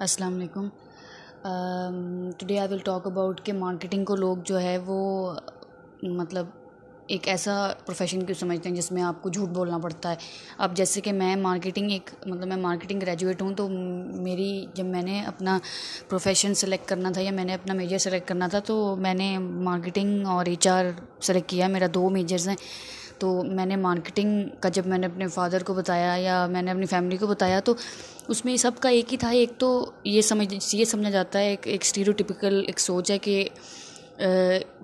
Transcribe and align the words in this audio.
السلام 0.00 0.34
علیکم۔ 0.34 0.68
Today 2.38 2.58
I 2.58 2.68
will 2.70 2.78
talk 2.78 3.06
about 3.06 3.40
کہ 3.44 3.52
مارکیٹنگ 3.52 4.04
کو 4.04 4.16
لوگ 4.16 4.36
جو 4.44 4.60
ہے 4.60 4.78
وہ 4.86 4.98
مطلب 6.02 6.46
ایک 7.06 7.28
ایسا 7.28 7.72
پروفیشن 7.86 8.22
کیوں 8.22 8.38
سمجھتے 8.40 8.68
ہیں 8.68 8.76
جس 8.76 8.92
میں 8.92 9.02
آپ 9.02 9.22
کو 9.22 9.28
جھوٹ 9.28 9.48
بولنا 9.48 9.78
پڑتا 9.78 10.10
ہے۔ 10.10 10.16
اب 10.58 10.76
جیسے 10.76 11.00
کہ 11.00 11.12
میں 11.12 11.36
مارکیٹنگ 11.36 11.90
ایک 11.90 12.10
مطلب 12.26 12.48
میں 12.48 12.56
مارکیٹنگ 12.56 13.00
گریجویٹ 13.00 13.42
ہوں 13.42 13.54
تو 13.54 13.68
میری، 13.68 14.66
جب 14.74 14.84
میں 14.84 15.02
نے 15.02 15.22
اپنا 15.26 15.58
پروفیشن 16.08 16.54
سلیکٹ 16.54 16.88
کرنا 16.88 17.10
تھا 17.10 17.20
یا 17.20 17.30
میں 17.30 17.44
نے 17.44 17.54
اپنا 17.54 17.74
میجر 17.74 17.98
سلیکٹ 17.98 18.28
کرنا 18.28 18.48
تھا 18.48 18.58
تو 18.58 18.96
میں 18.96 19.14
نے 19.14 19.38
مارکیٹنگ 19.38 20.26
اور 20.26 20.46
ایچ 20.46 20.68
آر 20.68 20.84
سلیکٹ 21.20 21.48
کیا۔ 21.50 21.68
میرا 21.68 21.86
دو 21.94 22.08
میجرز 22.10 22.48
ہیں۔ 22.48 22.56
تو 23.20 23.42
میں 23.44 23.66
نے 23.66 23.76
مارکیٹنگ 23.76 24.42
کا 24.60 24.68
جب 24.68 24.86
میں 24.86 24.98
نے 24.98 25.06
اپنے 25.06 25.26
فادر 25.28 25.62
کو 25.62 25.74
بتایا 25.74 26.14
یا 26.16 26.46
میں 26.50 26.62
نے 26.62 26.70
اپنی 26.70 26.86
فیملی 26.86 27.16
کو 27.16 27.26
بتایا 27.26 27.60
تو 27.60 27.74
اس 28.28 28.44
میں 28.44 28.56
سب 28.56 28.78
کا 28.80 28.88
ایک 28.88 29.12
ہی 29.12 29.18
تھا۔ 29.18 29.28
ایک 29.28 29.52
تو 29.58 29.90
یہ 30.04 30.20
سمجھ 30.20 30.74
یہ 30.74 30.84
سمجھا 30.84 31.10
جاتا 31.10 31.38
ہے، 31.38 31.48
ایک 31.48 31.66
ایک 31.66 31.80
اسٹیریوٹیپیکل 31.82 32.62
ایک 32.66 32.80
سوچ 32.80 33.10
ہے 33.10 33.18
کہ 33.18 33.48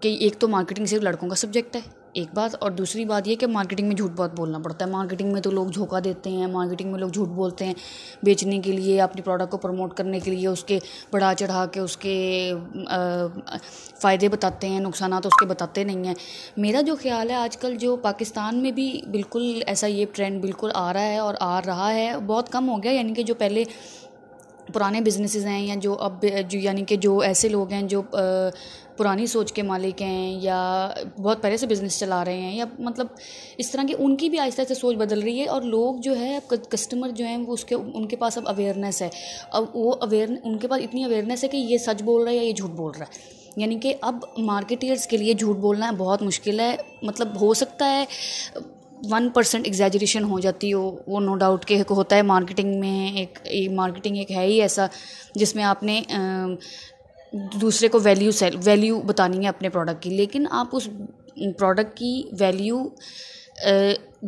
کہ 0.00 0.16
ایک 0.20 0.38
تو 0.38 0.48
مارکیٹنگ 0.48 0.86
صرف 0.86 1.02
لڑکوں 1.02 1.28
کا 1.28 1.34
سبجیکٹ 1.34 1.76
ہے۔ 1.76 1.80
ایک 2.16 2.28
بات 2.34 2.56
اور 2.60 2.70
دوسری 2.70 3.04
بات 3.04 3.28
یہ 3.28 3.36
کہ 3.36 3.46
مارکیٹنگ 3.46 3.88
میں 3.88 3.96
جھوٹ 3.96 4.10
بہت 4.16 4.36
بولنا 4.36 4.58
پڑتا 4.58 4.84
ہے۔ 4.84 4.90
مارکیٹنگ 4.90 5.32
میں 5.32 5.40
تو 5.40 5.50
لوگ 5.50 5.66
دھوکا 5.66 5.98
دیتے 6.04 6.30
ہیں 6.30 6.46
مارکیٹنگ 6.46 6.92
میں 6.92 7.00
لوگ 7.00 7.08
جھوٹ 7.08 7.28
بولتے 7.28 7.64
ہیں۔ 7.64 7.74
بیچنے 8.22 8.58
کے 8.58 8.72
لیے، 8.72 9.00
اپنی 9.00 9.22
پروڈکٹ 9.22 9.50
کو 9.50 9.56
پروموٹ 9.56 9.94
کرنے 9.94 10.20
کے 10.20 10.30
لیے 10.30 10.48
اس 10.48 10.64
کے 10.64 10.78
بڑھا 11.12 11.34
چڑھا 11.38 11.66
کے 11.66 11.80
اس 11.80 11.96
کے 11.96 12.52
فائدے 14.00 14.28
بتاتے 14.28 14.68
ہیں، 14.68 14.80
نقصانات 14.80 15.26
اس 15.26 15.32
کے 15.40 15.46
بتاتے 15.46 15.84
نہیں 15.84 16.06
ہیں۔ 16.06 16.14
میرا 16.56 16.80
جو 16.80 16.96
خیال 17.02 17.30
ہے، 17.30 17.34
آج 17.34 17.56
کل 17.56 17.76
جو 17.76 17.96
پاکستان 17.96 18.56
میں 18.56 18.70
بھی 18.70 19.00
بالکل 19.10 19.62
ایسا 19.66 19.86
یہ 19.86 20.06
ٹرینڈ 20.12 20.40
بالکل 20.40 20.70
آ 20.74 20.92
رہا 20.92 21.02
ہے 21.02 21.18
اور 21.18 21.34
آ 21.40 21.60
رہا 21.66 21.94
ہے، 21.94 22.12
بہت 22.26 22.48
کم 22.48 22.68
ہو 22.68 22.82
گیا۔ 22.82 22.92
یعنی 22.92 23.14
کہ 23.14 23.22
جو 23.22 23.34
پہلے 23.34 23.64
پرانے 24.76 25.00
بزنسز 25.00 25.46
ہیں 25.46 25.66
یا 25.66 25.74
جو 25.78 25.94
اب، 25.94 26.24
جو 26.48 26.58
یعنی 26.58 26.84
کہ 26.84 26.96
جو 26.96 27.18
ایسے 27.18 27.48
لوگ 27.48 27.72
ہیں 27.72 27.82
جو 27.82 28.02
پرانی 28.96 29.26
سوچ 29.26 29.52
کے 29.52 29.62
مالک 29.62 30.02
ہیں 30.02 30.40
یا 30.40 30.90
بہت 31.22 31.42
پہلے 31.42 31.56
سے 31.56 31.66
بزنس 31.66 31.98
چلا 31.98 32.24
رہے 32.24 32.40
ہیں 32.40 32.56
یا 32.56 32.64
مطلب 32.78 33.06
اس 33.58 33.70
طرح 33.70 33.82
کی 33.88 33.94
ان 33.98 34.16
کی 34.16 34.28
بھی 34.28 34.38
آہستہ 34.38 34.60
آہستہ 34.60 34.74
سوچ 34.74 34.96
بدل 34.96 35.20
رہی 35.22 35.40
ہے 35.40 35.46
اور 35.46 35.62
لوگ 35.62 35.94
جو 35.96 36.16
ہے 36.16 36.36
اب 36.36 36.54
کسٹمر 36.68 37.08
جو 37.08 37.26
ہیں 37.26 37.36
وہ 37.36 37.52
اس 37.52 37.64
کے، 37.64 37.74
ان 37.74 38.08
کے 38.08 38.16
پاس 38.16 38.38
اب 38.38 38.48
اویئرنیس 38.48 39.02
ہے۔ 39.02 39.08
اب 39.50 39.64
وہ 39.74 39.94
اویئر 40.00 40.28
ان 40.44 40.58
کے 40.58 40.68
پاس 40.68 40.80
اتنی 40.82 41.04
اویئرنیس 41.04 41.44
ہے 41.44 41.48
کہ 41.48 41.56
یہ 41.56 41.78
سچ 41.78 42.02
بول 42.02 42.22
رہا 42.22 42.30
ہے 42.30 42.36
یا 42.36 42.42
یہ 42.42 42.52
جھوٹ 42.52 42.70
بول 42.70 42.92
رہا 42.98 43.06
ہے۔ 43.06 43.36
یعنی 43.56 43.78
کہ 43.82 43.94
اب 44.00 44.16
مارکیٹرس 44.38 45.06
کے 45.06 45.16
لیے 45.16 45.34
جھوٹ 45.34 45.56
بولنا 45.56 45.90
بہت 45.90 46.22
مشکل 46.22 46.60
ہے۔ 46.60 46.76
مطلب 47.02 47.40
ہو 47.40 47.54
سکتا 47.54 47.90
ہے 47.90 48.04
ون 49.02 49.28
پرسینٹ 49.30 49.66
ایگزیجریشن 49.66 50.24
ہو 50.24 50.38
جاتی 50.40 50.72
ہو، 50.72 50.96
وہ 51.06 51.20
نو 51.20 51.34
ڈاؤٹ 51.36 51.64
کہ 51.64 51.82
ہوتا 51.90 52.16
ہے 52.16 52.22
مارکیٹنگ 52.22 52.78
میں، 52.80 53.12
ایک 53.12 53.38
مارکیٹنگ 53.72 54.16
ایک 54.16 54.30
ہے 54.30 54.46
ہی 54.46 54.60
ایسا 54.62 54.86
جس 55.34 55.54
میں 55.56 55.64
آپ 55.64 55.82
نے 55.82 56.00
دوسرے 57.60 57.88
کو 57.88 57.98
ویلیو 58.02 58.30
سیل 58.30 58.56
ویلیو 58.64 59.00
بتانی 59.00 59.42
ہے 59.42 59.48
اپنے 59.48 59.68
پروڈکٹ 59.68 60.02
کی۔ 60.02 60.10
لیکن 60.10 60.46
آپ 60.50 60.76
اس 60.76 60.88
پروڈکٹ 61.58 61.96
کی 61.98 62.22
ویلیو 62.40 62.84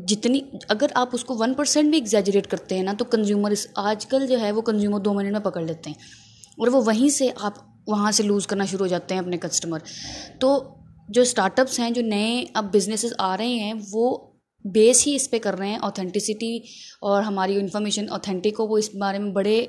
جتنی، 0.07 0.41
اگر 0.69 0.87
آپ 0.95 1.09
اس 1.13 1.25
کو 1.25 1.35
ون 1.39 1.55
پرسینٹ 1.55 1.91
بھی 1.91 1.99
ایگزیجریٹ 1.99 2.47
کرتے 2.47 2.77
ہیں 2.77 2.83
نا، 2.83 2.93
تو 2.99 3.05
کنزیومر 3.05 3.51
اس، 3.51 3.67
آج 3.75 4.07
کل 4.07 4.27
جو 4.27 4.41
ہے 4.41 4.53
وہ 4.53 4.63
کنزیومر 4.63 5.01
دو 5.01 5.15
منٹ 5.15 5.33
میں 5.33 5.41
پکڑ 5.41 5.63
لیتے 5.63 5.91
ہیں۔ 5.91 5.97
اور 6.59 6.69
وہ 6.69 6.83
وہیں 6.87 7.09
سے 7.09 7.29
آپ 7.41 7.55
وہاں 7.87 8.11
سے 8.13 8.23
لوز 8.23 8.47
کرنا 8.47 8.65
شروع 8.65 8.85
ہو 8.85 8.87
جاتے 8.87 9.15
ہیں 9.15 9.21
اپنے 9.23 9.37
کسٹمر 9.39 9.79
تو 10.41 10.59
جو 11.09 11.23
اسٹارٹ 11.23 11.61
اپس 11.61 11.79
ہیں، 11.81 11.91
جو 11.91 12.03
نئے 12.03 12.45
اب 12.55 12.73
بزنسز 12.73 13.13
آ 13.19 13.37
رہے 13.37 13.47
ہیں، 13.47 13.75
وہ 13.93 14.17
بیس 14.65 15.07
ہی 15.07 15.15
اس 15.15 15.31
پہ 15.31 15.39
کر 15.39 15.59
رہے 15.59 15.69
ہیں 15.69 15.77
اوتھینٹسٹی 15.77 16.57
اور 17.01 17.23
ہماری 17.23 17.57
انفارمیشن 17.57 18.09
اوتھینٹک 18.11 18.57
ہو 18.59 18.67
وہ 18.67 18.79
اس 18.79 18.95
بارے 18.95 19.19
میں 19.19 19.33
بڑے 19.33 19.67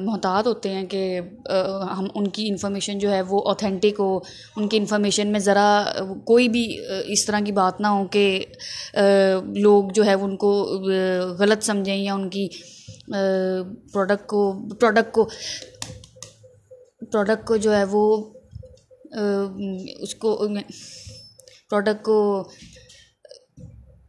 محتاط 0.00 0.46
ہوتے 0.46 0.68
ہیں 0.68 0.86
کہ 0.86 1.20
ہم 1.98 2.06
ان 2.14 2.26
کی 2.28 2.48
انفارمیشن 2.48 2.98
جو 2.98 3.12
ہے 3.12 3.22
وہ 3.22 3.40
اوتھینٹک 3.40 4.00
ہو۔ 4.00 4.16
ان 4.56 4.68
کی 4.68 4.76
انفارمیشن 4.76 5.32
میں 5.32 5.40
ذرا 5.40 5.84
کوئی 6.24 6.48
بھی 6.48 6.64
اس 7.06 7.24
طرح 7.26 7.40
کی 7.46 7.52
بات 7.52 7.80
نہ 7.80 7.86
ہو 7.86 8.04
کہ 8.06 8.44
لوگ 9.54 9.84
جو 9.94 10.04
ہے 10.04 10.12
ان 10.12 10.36
کو 10.36 10.52
غلط 11.38 11.64
سمجھیں 11.64 11.96
یا 11.96 12.14
ان 12.14 12.28
کی 12.30 12.48
پروڈکٹ 13.92 14.26
کو 14.26 14.52
پروڈکٹ 14.80 15.12
کو 15.12 15.28
پروڈکٹ 17.12 17.46
کو 17.46 17.56
جو 17.56 17.76
ہے 17.76 17.84
وہ 17.90 18.04
اس 19.98 20.14
کو 20.14 20.36
پروڈکٹ 21.70 22.02
کو 22.02 22.48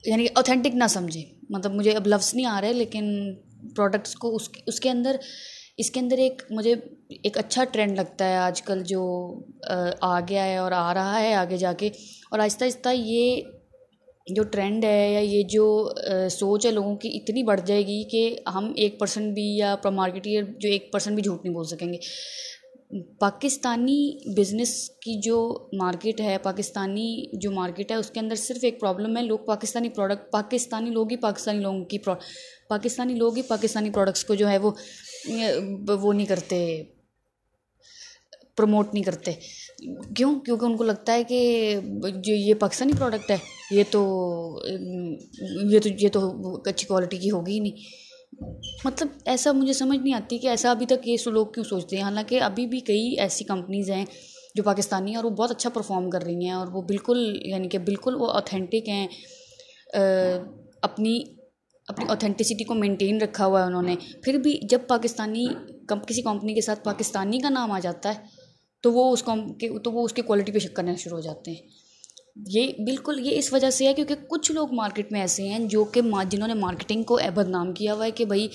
یعنی 0.06 0.26
اوتھینٹک 0.36 0.76
نہ 0.76 0.88
سمجھیں 0.90 1.24
مطلب 1.50 1.74
مجھے 1.74 1.92
اب 1.92 2.08
لفظ 2.08 2.34
نہیں 2.36 2.46
آ 2.46 2.60
رہے، 2.62 2.74
لیکن 2.74 3.36
پروڈکٹس 3.76 4.16
کو 4.16 4.36
اس 4.36 4.50
اس 4.68 4.80
کے 4.80 4.90
اندر، 4.90 5.16
اس 5.78 5.92
کے 5.92 6.00
اندر 6.00 6.18
ایک 6.18 6.42
مجھے 6.50 6.74
ایک 7.10 7.38
اچھا 7.38 7.64
ٹرینڈ 7.64 7.98
لگتا 7.98 8.30
ہے 8.30 8.38
آج 8.38 8.62
کل 8.62 8.84
جو، 8.84 9.04
آ 10.02 10.20
گیا 10.20 10.46
ہے 10.46 10.58
اور 10.58 10.72
آ 10.72 10.94
رہا 10.94 11.20
ہے 11.20 11.34
آگے 11.34 11.58
جا 11.58 11.74
کے۔ 11.74 11.88
اور 12.32 12.40
آہستہ 12.40 12.64
آہستہ 12.64 12.90
یہ 12.96 13.42
جو 14.28 14.44
ٹرینڈ 14.44 14.86
ہے 14.86 15.12
یا 15.14 15.20
یہ 15.20 15.44
جو 15.50 15.66
سوچ 16.30 16.66
ہے 16.66 16.72
لوگوں 16.72 16.96
کی 16.96 17.10
اتنی 17.18 17.44
بڑھ 17.44 17.62
جائے 17.66 17.86
گی 17.88 18.04
کہ 18.10 18.50
ہم 18.56 18.72
ایک 18.76 19.00
پرسنٹ 19.00 19.34
بھی 19.34 19.46
یا 19.58 19.76
مارکیٹر 19.86 20.52
جو 20.60 20.70
ایک 20.70 20.92
پرسنٹ 20.94 21.16
بھی 21.16 21.24
جھوٹ 21.24 21.44
نہیں 21.44 21.54
بول 21.54 21.66
سکیں 21.66 21.88
گے۔ 21.94 21.98
پاکستانی 23.20 24.18
بزنس 24.38 24.90
کی 24.90 25.20
جو 25.22 25.70
مارکیٹ 25.74 26.22
ہے، 26.22 26.38
پاکستانی 26.38 27.26
جو 27.34 27.52
مارکیٹ 27.52 27.92
ہے، 27.92 27.96
اس 27.96 28.10
کے 28.10 28.20
اندر 28.20 28.36
صرف 28.36 28.58
ایک 28.62 28.80
پرابلم 28.80 29.18
ہے، 29.18 29.22
لوگ 29.22 29.40
پاکستانی 29.40 29.90
پروڈکٹ 29.90 30.32
پاکستانی 30.32 30.90
لوگ 30.90 31.12
ہی 31.12 31.18
پاکستانی 31.18 31.60
لوگوں 31.60 31.86
کی 31.86 31.98
پاکستانی 32.70 33.14
لوگ 33.14 33.36
ہی 33.36 33.42
پاکستانی 33.42 33.90
پروڈکٹس 33.90 34.26
کو 34.26 34.36
جو 34.36 34.50
ہے 34.50 34.58
وہ 34.58 34.72
وہ 35.88 36.14
نہیں 36.14 36.26
کرتے 36.26 36.84
پروموٹ 38.58 38.94
نہیں 38.94 39.04
کرتے۔ 39.04 39.32
کیوں؟ 40.16 40.40
کیونکہ 40.40 40.66
ان 40.66 40.78
کو 40.78 40.84
لگتا 40.84 41.14
ہے 41.14 41.24
کہ 41.24 41.80
جو 42.16 42.34
یہ 42.36 42.54
پاکستانی 42.54 42.94
پروڈکٹ 43.00 43.32
ہے، 43.32 43.38
یہ 43.72 43.84
تو 43.92 44.02
یہ 45.72 45.80
تو 45.80 45.90
یہ 46.00 46.10
تو 46.10 46.62
اچھی 46.66 46.88
کوالٹی 46.88 47.18
کی 47.18 47.32
ہوگی 47.32 47.54
ہی 47.54 47.60
نہیں۔ 47.60 48.11
مطلب 48.86 49.08
ایسا 49.26 49.52
مجھے 49.52 49.74
سمجھ 49.74 49.98
نہیں 50.00 50.14
آتی 50.14 50.38
کہ 50.38 50.48
ایسا 50.48 50.72
ابھی 50.72 50.86
تک 50.86 51.08
یہ 51.08 51.16
لوگ 51.26 51.48
کیوں 51.48 51.64
سوچتے 51.66 51.96
ہیں۔ 51.96 52.04
حالانکہ 52.04 52.42
ابھی 52.42 52.66
بھی 52.68 52.80
کئی 52.80 53.20
ایسی 53.20 53.44
کمپنیز 53.44 53.90
ہیں 53.92 54.06
جو 54.56 54.64
پاکستانی 54.64 55.10
ہیں 55.10 55.16
اور 55.16 55.24
وہ 55.24 55.30
بہت 55.30 55.52
اچھا 55.52 55.70
پرفارم 55.70 56.10
کر 56.10 56.24
رہی 56.24 56.44
ہیں 56.46 56.52
اور 56.52 56.68
وہ 56.68 56.82
بالکل 56.82 57.20
یعنی 57.46 57.70
کہ 57.70 57.78
بالکل 57.80 58.16
وہ 58.16 58.28
اوتھینٹک 58.28 58.90
ہیں۔ 58.90 59.08
اپنی 60.82 61.20
اپنی 61.88 62.06
اوتھینٹسٹی 62.10 62.64
کو 62.64 62.74
مینٹین 62.74 63.22
رکھا 63.22 63.46
ہوا 63.46 63.62
ہے 63.62 63.66
انہوں 63.66 63.82
نے۔ 63.82 63.96
پھر 64.24 64.38
بھی 64.38 64.60
جب 64.70 64.80
پاکستانی 64.88 65.46
کسی 66.08 66.22
کمپنی 66.22 66.54
کے 66.54 66.62
ساتھ 66.62 66.84
پاکستانی 66.84 67.40
کا 67.40 67.50
نام 67.50 67.72
آ 67.72 67.80
جاتا 67.80 68.10
ہے 68.10 68.20
تو 68.84 68.92
وہ 68.94 69.12
اس 69.14 69.24
تو 69.84 69.92
وہ 69.92 70.06
اس 70.06 70.14
کی 70.14 70.22
کوالٹی 70.22 70.52
پہ 70.52 70.60
شک 70.60 70.76
کرنا 70.76 70.96
شروع 70.96 71.18
ہو 71.18 71.22
جاتے 71.22 71.52
ہیں۔ 71.52 71.81
یہ 72.36 72.68
بالکل 72.86 73.20
یہ 73.26 73.38
اس 73.38 73.54
وجہ 73.54 73.70
سے 73.70 73.88
ہے 73.88 73.94
کیونکہ 73.94 74.16
کچھ 74.28 74.52
لوگ 74.52 74.74
مارکیٹ 74.74 75.12
میں 75.12 75.22
ایسے 75.22 75.44
ہیں 75.44 75.60
جو 75.60 75.84
کہ 75.84 76.02
جنہوں 76.30 76.48
نے 76.48 76.54
مارکیٹنگ 76.54 77.04
کو 77.04 77.20
بدنام 77.36 77.74
کیا 77.74 77.94
ہوا 77.94 78.06
ہے 78.06 78.12
کہ 78.12 78.26
بھائی 78.26 78.48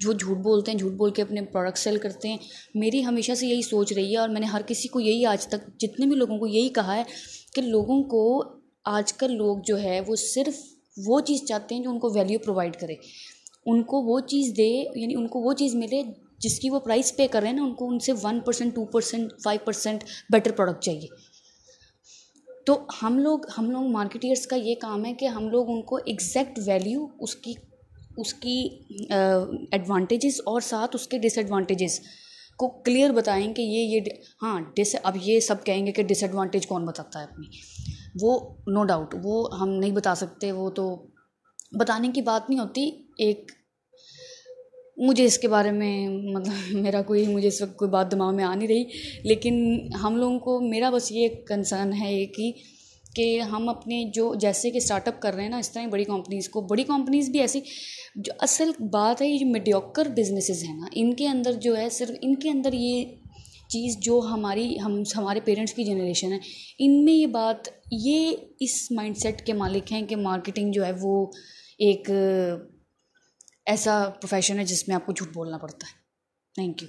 جو 0.00 0.12
جھوٹ 0.12 0.36
بولتے 0.36 0.70
ہیں، 0.70 0.78
جھوٹ 0.78 0.92
بول 0.92 1.10
کے 1.10 1.22
اپنے 1.22 1.42
پروڈکٹ 1.42 1.78
سیل 1.78 1.98
کرتے 1.98 2.28
ہیں۔ 2.28 2.36
میری 2.74 3.04
ہمیشہ 3.04 3.32
سے 3.32 3.46
یہی 3.46 3.62
سوچ 3.62 3.92
رہی 3.92 4.12
ہے 4.12 4.18
اور 4.18 4.28
میں 4.28 4.40
نے 4.40 4.46
ہر 4.46 4.62
کسی 4.66 4.88
کو 4.88 5.00
یہی 5.00 5.26
آج 5.26 5.46
تک 5.46 5.78
جتنے 5.78 6.06
بھی 6.06 6.16
لوگوں 6.16 6.38
کو 6.38 6.46
یہی 6.46 6.68
کہا 6.68 6.96
ہے 6.96 7.02
کہ 7.54 7.62
لوگوں 7.62 8.02
کو 8.02 8.42
آج 8.84 9.12
کل 9.12 9.36
لوگ 9.36 9.58
جو 9.66 9.80
ہے 9.82 10.00
وہ 10.08 10.16
صرف 10.16 10.54
وہ 11.06 11.20
چیز 11.20 11.44
چاہتے 11.44 11.74
ہیں 11.74 11.82
جو 11.82 11.90
ان 11.90 11.98
کو 11.98 12.10
ویلیو 12.14 12.38
پرووائڈ 12.38 12.76
کرے۔ 12.76 12.94
ان 13.66 13.82
کو 13.82 14.02
وہ 14.02 14.20
چیز 14.20 14.52
دے 14.56 15.00
یعنی 15.00 15.14
ان 15.14 15.28
کو 15.28 15.40
وہ 15.40 15.52
چیز 15.52 15.74
ملے 15.74 16.02
جس 16.38 16.58
کی 16.58 16.70
وہ 16.70 16.80
پرائز 16.80 17.16
پے 17.16 17.26
کر 17.26 17.40
رہے 17.40 17.48
ہیں 17.48 17.56
نا، 17.56 17.64
ان 17.64 17.74
کو 17.74 17.88
ان 17.88 17.98
سے 17.98 18.12
one 18.22 18.40
percent 18.40 18.74
two 18.74 18.84
percent 18.84 19.32
five 19.44 19.60
percent 19.64 20.04
better 20.32 20.52
product 20.52 20.82
چاہیے۔ 20.82 21.06
تو 22.66 22.86
ہم 23.02 23.18
لوگ 23.18 23.38
ہم 23.58 23.70
لوگ 23.70 23.90
مارکیٹرس 23.90 24.46
کا 24.46 24.56
یہ 24.56 24.74
کام 24.80 25.04
ہے 25.04 25.12
کہ 25.14 25.26
ہم 25.26 25.48
لوگ 25.48 25.70
ان 25.70 25.82
کو 25.82 25.96
ایگزیکٹ 25.96 26.58
ویلیو 26.66 27.06
اس 27.20 27.34
کی 27.36 27.54
اس 28.16 28.34
کی 28.34 28.58
ایڈوانٹیجز 29.10 30.40
اور 30.46 30.60
ساتھ 30.60 30.96
اس 30.96 31.06
کے 31.08 31.18
ڈس 31.18 31.38
ایڈوانٹیجز 31.38 32.00
کو 32.56 32.68
کلیئر 32.84 33.12
بتائیں 33.12 33.54
کہ 33.54 33.62
یہ 33.62 33.96
یہ 33.96 34.00
ہاں 34.42 34.60
ڈس 34.76 34.94
اب 35.02 35.16
یہ 35.22 35.40
سب 35.40 35.64
کہیں 35.64 35.86
گے 35.86 35.92
کہ 35.92 36.02
ڈس 36.02 36.22
ایڈوانٹیج 36.22 36.66
کون 36.66 36.84
بتاتا 36.86 37.20
ہے 37.20 37.24
اپنی؟ 37.24 37.46
وہ 38.22 38.38
نو 38.66 38.84
ڈاؤٹ 38.84 39.14
وہ 39.22 39.58
ہم 39.60 39.68
نہیں 39.70 39.90
بتا 39.90 40.14
سکتے، 40.14 40.52
وہ 40.52 40.70
تو 40.70 40.94
بتانے 41.72 42.08
کی 42.14 42.22
بات 42.22 42.50
نہیں 42.50 42.60
ہوتی، 42.60 42.90
ایک 43.18 43.52
مجھے 44.96 45.24
اس 45.24 45.38
کے 45.38 45.48
بارے 45.48 45.70
میں 45.70 46.08
مطلب 46.08 46.54
میرا 46.72 47.02
کوئی، 47.02 47.26
مجھے 47.26 47.48
اس 47.48 47.62
وقت 47.62 47.76
کوئی 47.76 47.90
بات 47.90 48.12
دماغ 48.12 48.36
میں 48.36 48.44
آ 48.44 48.54
نہیں 48.54 48.68
رہی۔ 48.68 48.84
لیکن 49.24 49.86
ہم 50.02 50.16
لوگوں 50.16 50.38
کو، 50.38 50.60
میرا 50.60 50.90
بس 50.90 51.12
یہ 51.12 51.28
کنسرن 51.48 51.92
ہے 51.92 52.08
ایک 52.14 52.40
ہی 52.40 52.52
کہ 53.14 53.40
ہم 53.40 53.68
اپنے 53.68 54.04
جو 54.14 54.34
جیسے 54.34 54.70
کہ 54.70 54.76
اسٹارٹ 54.76 55.08
اپ 55.08 55.22
کر 55.22 55.34
رہے 55.34 55.42
ہیں 55.42 55.50
نا، 55.50 55.58
اس 55.58 55.72
طرح 55.72 55.86
بڑی 55.86 56.04
کمپنیز 56.04 56.48
کو۔ 56.48 56.60
بڑی 56.60 56.82
کمپنیز 56.82 57.28
بھی 57.28 57.40
ایسی، 57.40 57.60
جو 58.16 58.32
اصل 58.38 58.70
بات 58.90 59.22
ہے، 59.22 59.28
یہ 59.28 59.38
جو 59.38 59.46
میڈیوکر 59.46 60.08
بزنسز 60.08 60.64
ہیں 60.64 60.76
نا، 60.76 60.86
ان 60.94 61.14
کے 61.14 61.28
اندر 61.28 61.52
جو 61.52 61.76
ہے، 61.76 61.90
صرف 61.90 62.10
ان 62.22 62.34
کے 62.34 62.50
اندر 62.50 62.72
یہ 62.72 63.04
چیز 63.68 63.96
جو 63.98 64.18
ہماری، 64.18 64.80
ہم، 64.80 65.02
ہمارے 65.16 65.40
پیرنٹس 65.44 65.74
کی 65.74 65.84
جنریشن 65.84 66.32
ہے، 66.32 66.38
ان 66.78 67.04
میں 67.04 67.12
یہ 67.12 67.26
بات، 67.26 67.68
یہ 67.92 68.32
اس 68.60 68.90
مائنڈ 68.90 69.16
سیٹ 69.16 69.46
کے 69.46 69.52
مالک 69.52 69.92
ہیں 69.92 70.02
کہ 70.02 70.16
مارکیٹنگ 70.16 70.72
جو 70.72 70.86
ہے 70.86 70.92
وہ 71.00 71.26
ایک 71.78 72.10
ایسا 73.66 74.08
پروفیشن 74.20 74.58
ہے 74.58 74.64
جس 74.64 74.88
میں 74.88 74.96
آپ 74.96 75.06
کو 75.06 75.12
جھوٹ 75.12 75.28
بولنا 75.34 75.58
پڑتا 75.58 75.86
ہے. 75.86 75.92
Thank 76.54 76.82
you 76.82 76.88